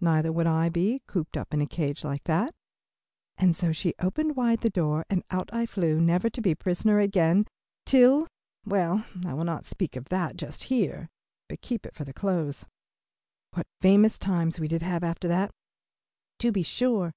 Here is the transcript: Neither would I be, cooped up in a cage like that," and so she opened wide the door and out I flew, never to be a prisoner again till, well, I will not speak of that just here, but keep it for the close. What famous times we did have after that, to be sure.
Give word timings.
Neither 0.00 0.32
would 0.32 0.48
I 0.48 0.68
be, 0.68 1.00
cooped 1.06 1.36
up 1.36 1.54
in 1.54 1.60
a 1.60 1.64
cage 1.68 2.02
like 2.02 2.24
that," 2.24 2.52
and 3.38 3.54
so 3.54 3.70
she 3.70 3.94
opened 4.00 4.34
wide 4.34 4.62
the 4.62 4.68
door 4.68 5.06
and 5.08 5.22
out 5.30 5.48
I 5.54 5.64
flew, 5.64 6.00
never 6.00 6.28
to 6.28 6.40
be 6.40 6.50
a 6.50 6.56
prisoner 6.56 6.98
again 6.98 7.46
till, 7.86 8.26
well, 8.66 9.04
I 9.24 9.32
will 9.32 9.44
not 9.44 9.64
speak 9.64 9.94
of 9.94 10.08
that 10.08 10.36
just 10.36 10.64
here, 10.64 11.08
but 11.48 11.60
keep 11.60 11.86
it 11.86 11.94
for 11.94 12.02
the 12.02 12.12
close. 12.12 12.66
What 13.52 13.68
famous 13.80 14.18
times 14.18 14.58
we 14.58 14.66
did 14.66 14.82
have 14.82 15.04
after 15.04 15.28
that, 15.28 15.52
to 16.40 16.50
be 16.50 16.64
sure. 16.64 17.12